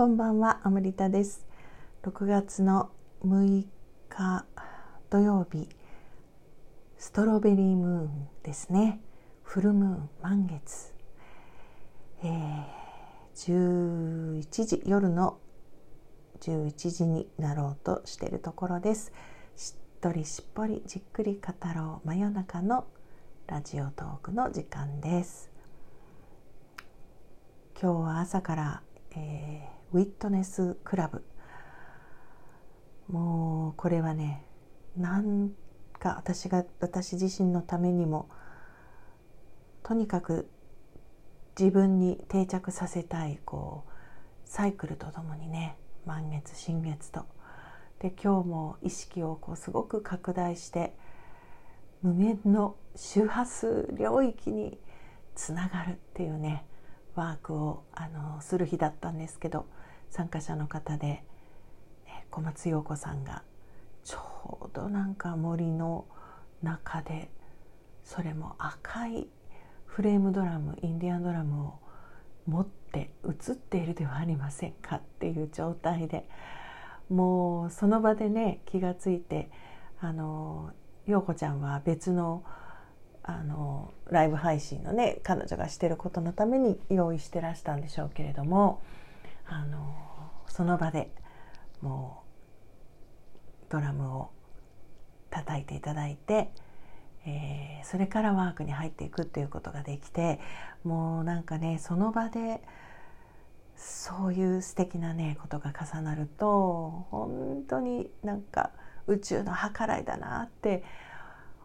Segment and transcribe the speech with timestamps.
[0.00, 1.46] こんばんは、アムリタです。
[2.04, 2.88] 6月の
[3.22, 3.66] 6
[4.08, 4.46] 日
[5.10, 5.68] 土曜日、
[6.96, 9.02] ストロベリームーンですね。
[9.42, 10.94] フルムーン、満月。
[12.22, 15.38] えー、11時、夜の
[16.40, 19.12] 11時になろうとしているところです。
[19.54, 22.86] しっとりしっぽりじっくり語ろう真夜中の
[23.48, 25.50] ラジオトークの時間です。
[27.78, 28.82] 今日は朝から、
[29.14, 31.24] えーウィットネスクラブ。
[33.08, 34.44] もうこれはね
[34.96, 35.50] なん
[35.98, 38.28] か私が私自身のためにも
[39.82, 40.48] とにかく
[41.58, 43.90] 自分に定着させたいこう
[44.44, 47.26] サイクルとともにね満月新月と。
[47.98, 50.94] で今日も意識をこうすごく拡大して
[52.02, 54.78] 無限の周波数領域に
[55.34, 56.64] つながるっていうね
[57.14, 59.66] ワークをあのする日だったんですけど
[60.10, 61.24] 参加者の方で、
[62.30, 63.42] 小松陽子さんが
[64.04, 66.06] ちょうどなんか森の
[66.62, 67.30] 中で
[68.04, 69.28] それも赤い
[69.86, 71.74] フレームドラムインディアンドラムを
[72.46, 76.28] 持って映っているではありませんかっていう状態で
[77.08, 79.50] もうその場でね気がついて
[80.00, 80.70] あの
[81.06, 82.44] 陽子ちゃんは別の
[83.22, 88.82] あのライブ配信のね彼女がしてることのために用意してらしたんでしょうけれども
[89.46, 89.89] あの
[90.60, 91.10] その場で
[91.80, 92.22] も
[93.62, 94.30] うドラムを
[95.30, 96.52] 叩いていただいて、
[97.24, 100.38] えー、それからワークに入っていくっていうことができて
[100.84, 102.60] もうなんかねその場で
[103.74, 108.72] そういう素敵なねことが重なると本当になんか
[109.06, 110.84] 宇宙の計らいだなって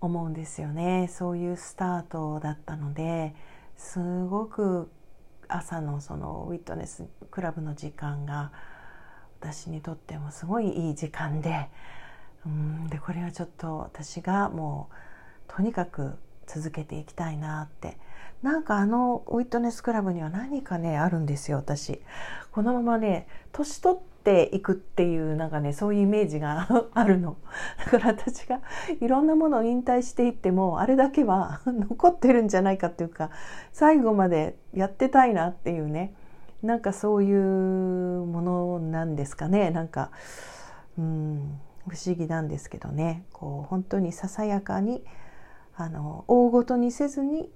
[0.00, 1.08] 思うんですよね。
[1.10, 3.34] そういうスタートだったので
[3.76, 4.92] すごく
[5.48, 8.52] 朝のそのウィットネスクラブの時間が
[9.40, 11.68] 私にとってもすごいいい時間で
[12.44, 14.94] うんでこれはちょっと私がもう
[15.54, 16.16] とにかく
[16.46, 17.98] 続けていきたいなって。
[18.42, 22.00] なんかあのウィットネスクラブには何かねあるんですよ私。
[22.52, 27.36] このままね年取っていくっていうなんかねそういうイメージが あるの。
[27.78, 28.60] だから私が
[29.00, 33.30] いろんなものを引退していってもあれだけは 残ってるんじゃないかっていうか
[33.72, 36.14] 最後までやってたいなっていうね。
[36.62, 39.70] なんかそういうものなんですかね。
[39.70, 40.10] なんか
[40.98, 43.26] うん不思議なんですけどね。
[43.32, 45.04] こう本当にささやかに
[45.74, 47.50] あの大ごとにせずに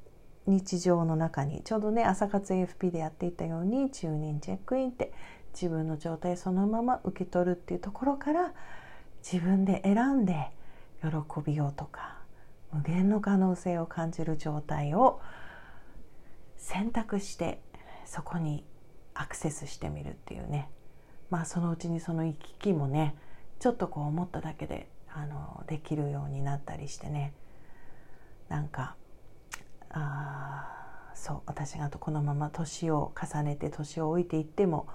[0.47, 5.13] 日常の中にちょうどね朝活 AFP でやっていたようにチューニンチェックインって
[5.53, 8.53] 自分の状態そのまま受け取るっていうところから
[9.23, 10.51] 自分で選んで
[11.03, 11.09] 喜
[11.45, 12.19] びをとか
[12.73, 15.21] 無限の可能性を感じる状態を
[16.57, 17.61] 選択して
[18.05, 18.65] そこに
[19.21, 20.71] アクセスしてみるっていうね
[21.29, 23.15] まあそのうちにその行き来もね
[23.59, 27.35] ちょっとこう思っただけであのできるようになったりしてね
[28.49, 28.97] なんか
[29.91, 34.89] あそう私がこのまま年を重ねて年を置いていっても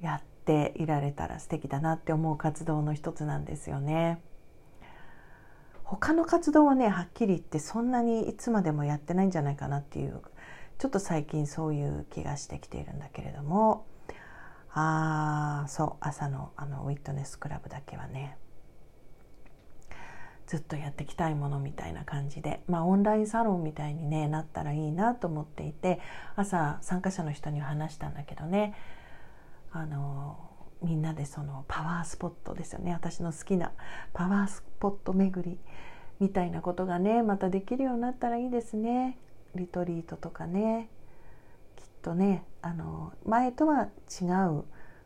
[0.00, 4.20] やっていられたら素敵だなって思う活動の一つなんですよね。
[5.82, 10.20] 他の活動はねはっきり言ってそんなにいつまでもやってないんじゃないかなっていう
[10.78, 13.86] ちょっと最近そういう気がしてきているんだけれども。
[14.78, 18.36] ああそう朝のあのウィットネスクラブだけはね。
[20.46, 22.62] ずっとやっていきたいものみたいな感じで。
[22.68, 25.98] まあオンラインサロンみたいに、ね、なったらいいなと思っていて。
[26.36, 28.74] 朝参加者の人に話したんだけどね。
[29.72, 30.38] あの
[30.82, 32.92] みんなでそのパワースポットですよね。
[32.92, 33.72] 私の好きな
[34.12, 35.58] パワースポット巡り
[36.20, 39.18] みたいなことがねまたできるようになったらいいですね。
[39.56, 40.88] リトリートとかね
[41.76, 43.88] きっとねあの前とは
[44.20, 44.64] 違う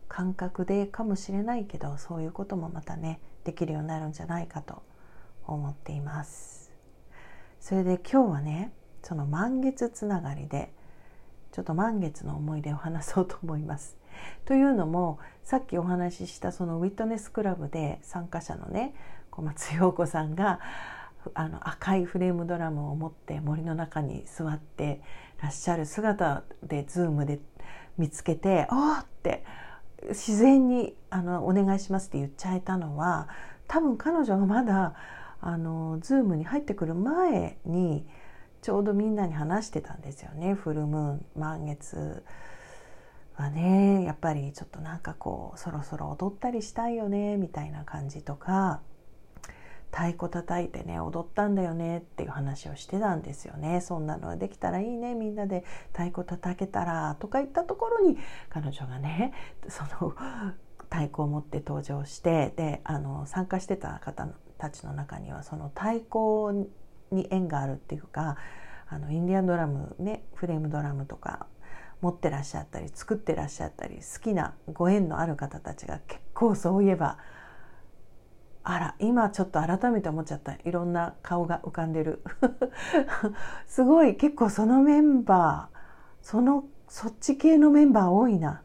[0.09, 4.83] 感覚でかもしれないけどそういうこともまたねできるようになるんじゃないかと
[5.47, 6.71] 思っています。
[7.61, 8.73] それで今日はね
[9.03, 10.73] その満月つながりで
[11.53, 13.97] ちょっと満月の思い出を話そうと思います。
[14.45, 18.95] というのもさっきお話ししたそのウィットネスクラブで参加者のね
[19.31, 20.61] 小松陽子さんが
[21.35, 25.03] あの赤いフレームドラムを持って森の中に座って
[25.41, 27.41] らっしゃる姿でズームで
[27.99, 29.45] 見つけて「おー!」って
[30.09, 33.29] 自然にあの「お願いします」って言っちゃえたのは
[33.69, 34.95] 多分彼女がまだ
[35.41, 38.07] あのズームに入ってくる前に
[38.63, 42.23] ちょうどみんなに話してたんですよねフルムーン満月
[43.35, 48.81] はねやっぱりちょっとなんかこうそろそろ踊ったりしたいよねみたいな感じとか
[49.93, 53.81] 太鼓叩いてね踊ったんだよねっていう話をしてたんですよね。
[53.81, 55.65] そんなのできたらいいねみんなで。
[55.93, 58.17] 太鼓叩けたらとか言ったところに
[58.49, 59.33] 彼女がね
[59.69, 60.15] その
[60.91, 64.29] 太鼓を持って登場してであの参加してた方
[64.59, 66.71] たちの中にはその太鼓
[67.13, 68.37] に縁があるっていうか
[68.89, 71.47] あのインディアンドラムねフレームドラムとか
[72.01, 77.19] 持ってらっしゃったり作ってらっしゃったり好きなご縁のある方たちが結構そういえば
[78.63, 80.57] あら今ちょっと改めて思っちゃった。
[80.65, 82.23] いろんな顔が浮かんでる。
[83.67, 85.79] すごい結構そのメンバー
[86.23, 88.63] そのそっち系のメンバー多いな。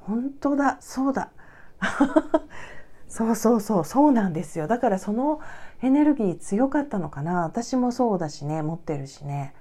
[0.00, 1.30] 本当だそうだ。
[3.08, 4.66] そうそうそうそうなんですよ。
[4.66, 5.40] だからその
[5.82, 7.42] エネルギー強かったのかな。
[7.44, 9.54] 私もそうだしね持ってるしね。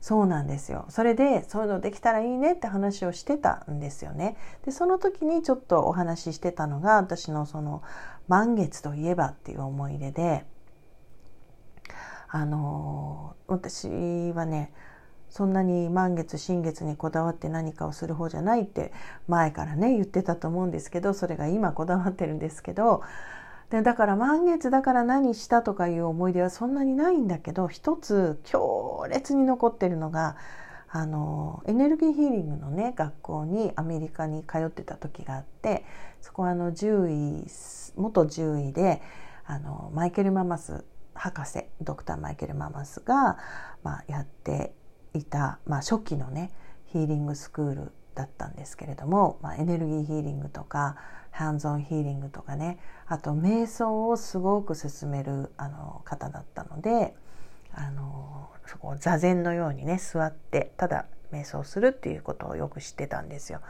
[0.00, 0.86] そうなんですよ。
[0.88, 4.36] それでそういうのできたらいいねって話をしてたんですよね。
[4.64, 7.82] でその時にちょっとお話ししてたのが私のその
[8.28, 10.46] 満月といえばっていう思い出で
[12.28, 13.88] あの私
[14.32, 14.72] はね
[15.28, 18.92] そんなに満月新月にこだわって何かをする方じゃないって
[19.28, 23.02] 前からね言ってたと思うんですけどそれが今こだわってるんですけど
[23.70, 30.36] でだから満月だから何したとかいう思い出はそんなにないんだけど一つ強烈に残ってるのが
[30.88, 35.84] あのエネルギーヒーリングのね学校にアメリカに通ってた時があって
[36.20, 37.46] そこはあの獣医
[37.96, 39.00] 元獣医で
[39.46, 40.84] あのマイケル・ママス
[41.14, 43.38] 博士ドクターマイケル・ママスが、
[43.84, 44.74] まあ、やって
[45.14, 46.50] いた、まあ、初期のね
[46.86, 50.96] ヒーリングスクールだったんですけれども、まあ、エネルギーヒーリングとか
[51.30, 57.14] ハンズオンヒーリングとかねあと瞑想をすごく勧めるあの方だったので
[57.72, 63.60] あのそこ座禅のようにね座ってただ瞑想するっていうことをよく知ってたんですよ。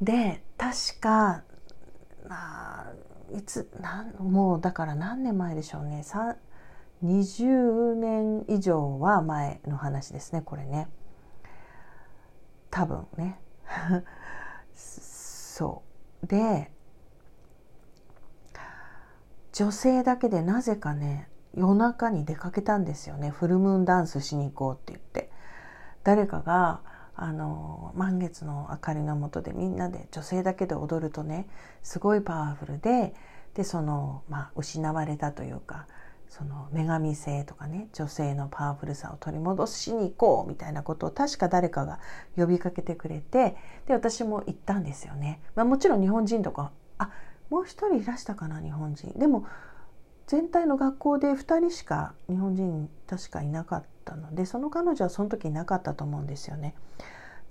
[0.00, 1.42] で確か
[2.26, 2.92] まあ
[3.36, 6.04] いつなんもうだから何年前でしょうね
[7.04, 10.88] 20年以上は前の話ですねこれね
[12.74, 13.38] 多分ね。
[14.74, 15.82] そ
[16.22, 16.26] う。
[16.26, 16.72] で
[19.52, 23.30] 女性だけでなぜかね夜中に出かけたんですよね。
[23.30, 25.30] フルムーンダンスしに行こうって言って。
[26.02, 26.80] 誰かが
[27.14, 31.46] あの満月の明かりの下でみんなで女性だけで踊るとね
[31.82, 33.14] すごいパワフルで
[33.54, 35.86] でその、まあ、失われたというか
[36.28, 42.00] その女神性とかね女性のパワフルさを取り戻しに行こうみたいなことを確か誰かが
[42.36, 43.56] 呼びかけてくれて
[43.86, 45.40] で私も行ったんですよね。
[45.54, 47.10] まあ、もちろん日本人とかあ
[47.50, 49.46] もう一人いらしたかな日本人でも
[50.26, 56.74] 全体の学校で2人しか日本人確かいなかったのでその彼女はその時いなかったと思うんですよね。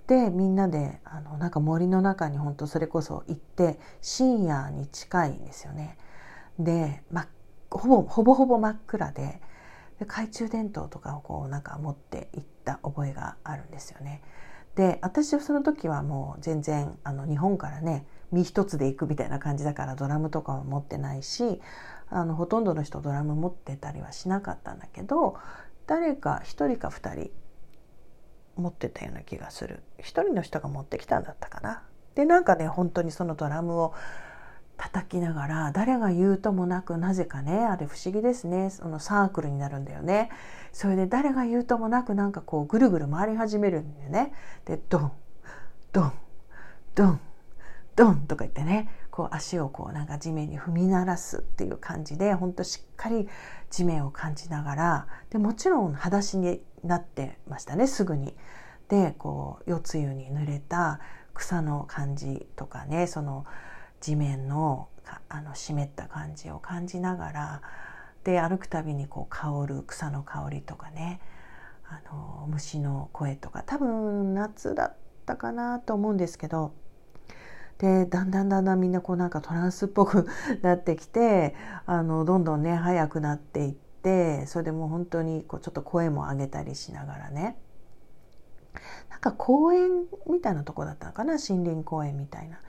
[0.06, 5.96] でみんなであのなんか森の中に本当それこそ行って深夜に近いんですよね。
[6.58, 7.26] で、ま、
[7.74, 9.40] ほぼほぼほぼ真っ暗で
[9.98, 14.22] で懐中電灯とかをこうなんか持って行った覚えがあるんですよね。
[14.74, 21.60] で私はその時はもう全然あの日本からね身一つで行くみたいな感じだからドラムとかは持ってないし
[22.10, 25.36] あのほとんどの人ドラム持ってたりはしなかったんだけど
[25.86, 27.30] 誰か1人か2人
[28.56, 31.82] 持ってたような気がする1人の人が持ってきたんだったかな。
[32.14, 33.94] でなんかね本当にそのドラムを
[34.76, 38.70] 叩きながら誰が言うともなくなぜかねあれ不思議ですね。
[38.70, 40.30] そのサークルになるんだよね。
[40.72, 44.32] それで誰が言うともなくなんかこうぐるぐる回り始めるんだよね。
[44.64, 45.12] でドン
[45.92, 46.12] ドン
[46.94, 47.20] ドン
[47.96, 53.28] ドンとか言ってねこう足をこうなんか地面に踏み鳴らすっていう感じでほんとしっかり
[53.70, 58.34] 地面を感じながらでもちろん裸足になってましたねすぐに。
[58.88, 61.00] でこう夜露に濡れた
[61.32, 63.46] 草の感じとかねその
[64.04, 64.90] 地面の
[65.30, 67.62] あの湿った感じを感じながら
[68.22, 71.20] で歩くたびにこう香る草の香りとかね
[71.88, 76.74] あの虫の声とか多分夏だったかなと思うんですけど
[77.78, 80.26] でだんだんだんだんみんなこうなんかトランスっぽく
[80.60, 81.54] なってきて
[81.86, 87.56] あのどんどんね速くなっていってそれでもう本当にこうちょっと声も上げたりしながらね
[89.08, 91.38] なんか公園みたいなとこだったのかな？
[91.38, 92.60] 森林公園みたいな。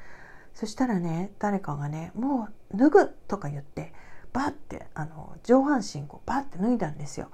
[0.56, 3.94] そしたらね誰かがね「もう脱ぐ!」とか言って
[4.34, 7.30] バッてあの上半身こうバッて脱いだんですよ。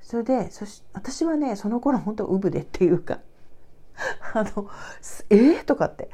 [0.00, 3.18] それでそし私はねその頃本当ウブでっていうか
[4.32, 4.68] あの
[5.28, 6.10] 「えー?」とかって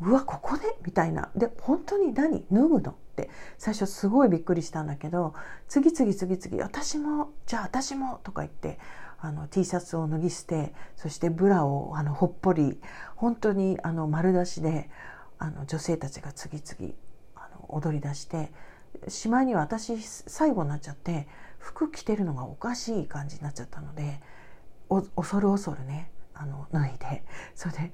[0.00, 0.76] うわここで？
[0.84, 2.44] みたいなで本当に何？
[2.50, 2.92] 脱ぐの？
[2.92, 5.34] って最初すごいびっくりしたんだけど
[5.66, 8.78] 次々次々私もじゃあ私もとか言って
[9.20, 12.80] あの T シャツを脱ぎ捨てそしてブラをあのほっぽり
[13.16, 14.88] 本当にあの丸出しで
[15.38, 16.94] あの女性たちが次々
[17.36, 18.52] あの踊り出して
[19.08, 21.28] しまいには私最後になっちゃって
[21.58, 24.20] 服着てるのがおかしい感じになっちゃったので
[25.16, 27.92] 恐る恐るねあの脱いでそれで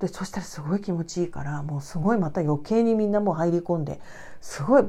[0.00, 4.00] でそしたらすごい気持ちいいからもうすごいまた余計にみんなもう入り込んで
[4.40, 4.82] すごい「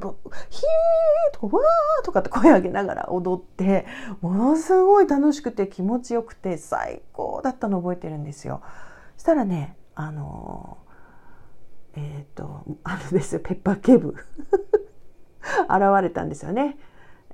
[1.34, 3.84] とか「わー!」とかって声上げながら踊って
[4.22, 8.62] ものすごい楽しくて気持ちよくて最高だったの覚えてるんですよ。
[9.18, 10.78] したらねあの
[11.94, 14.10] えっ、ー、とあのですよペッパーケブ
[15.68, 16.78] 現れたんですよね。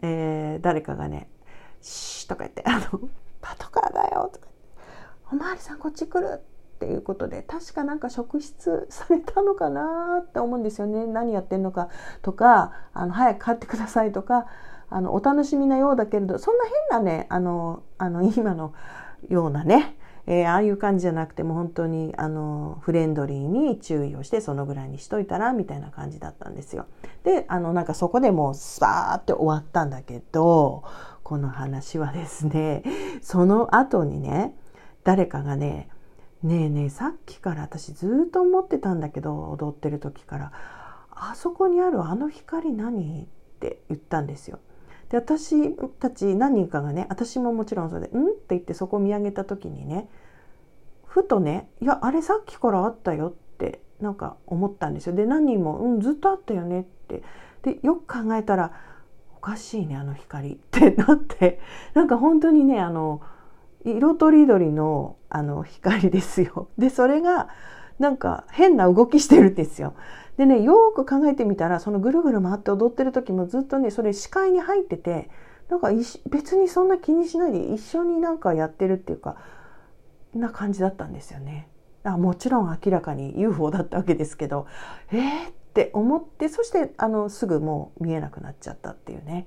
[0.01, 1.29] えー、誰かがね
[1.83, 3.09] 「シー」とか言って「あの
[3.41, 4.47] パトカーだよ」とか
[5.33, 6.41] 「おまわりさんこっち来る」
[6.79, 11.89] っていうことで確かなんか職質されたのかなって思うんですよね何やってんのか
[12.23, 14.47] とかあの早く帰ってくださいとか
[14.89, 18.75] あのお楽しみなようだけれどそんな変なねあのあの今の
[19.29, 19.98] ようなね
[20.31, 26.87] えー、ああいう感じじゃなくても本当にあのフレンドリーに注意をしてそのぐらいにしといたらみたいな感じだったんですよ。
[27.25, 30.85] であのなんかそこでもうスーって終わったんだけど
[31.23, 32.83] この話はですね
[33.23, 34.55] その後にね
[35.03, 35.89] 誰かがね
[36.43, 40.53] ねえねえさっきから私ずっと思ってたんだけど踊ってる時から
[41.11, 43.27] あそこにあるあの光何っ
[43.61, 44.59] て言ったんですよ。
[45.11, 50.09] で私たち何人かがね私ももちろんそれで「ん?」って言ってそこを見上げた時にね
[51.07, 55.15] ふとね「いやあれさっきからあったよ」ってなんか思ったんですよ。
[55.15, 57.23] で何人も「うんずっとあったよね」って
[57.63, 58.73] でよく考えたら
[59.37, 61.59] 「おかしいねあの光」ってなって
[61.95, 63.21] なんか本当にねあの
[63.85, 66.69] 色とりどりのあの光ですよ。
[66.77, 67.49] でそれが
[67.99, 69.95] なんか変な動きしてるんですよ。
[70.39, 75.29] でねよく考えてみたらそのぐるぐる回って踊ってる時もずっとねそれ視界に入ってて
[75.69, 75.91] なんか
[76.31, 79.37] 別にそんな気にしないで一緒になんかやってるっていうか
[80.35, 81.69] な感じだったんですよね。
[82.05, 84.67] あもちろん明らかに UFO だったわけですけど
[85.13, 85.49] えー？
[85.51, 89.47] って思ってそしてあのすぐもう見えなくなっちゃったっていうね。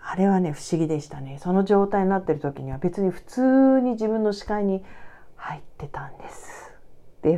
[0.00, 4.82] あれはね不思議でしたねその状態になってる時には別に普通に自分の視界に
[5.36, 6.67] 入ってたんです